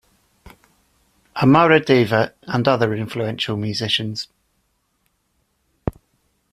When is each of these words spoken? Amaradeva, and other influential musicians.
Amaradeva, 1.35 2.33
and 2.47 2.67
other 2.67 2.95
influential 2.95 3.55
musicians. 3.55 4.29